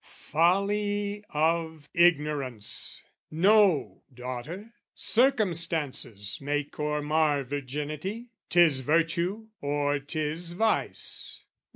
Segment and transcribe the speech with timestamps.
[0.03, 3.03] "Folly of ignorance!
[3.29, 11.45] "Know, daughter, circumstances make or mar "Virginity, 'tis virtue or 'tis vice.